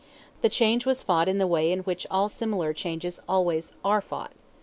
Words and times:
The 0.41 0.49
change 0.49 0.83
was 0.83 1.03
fought 1.03 1.27
in 1.27 1.37
the 1.37 1.45
way 1.45 1.71
in 1.71 1.81
which 1.81 2.07
all 2.09 2.27
similar 2.27 2.73
changes 2.73 3.19
always 3.29 3.75
are 3.85 4.01
fought. 4.01 4.31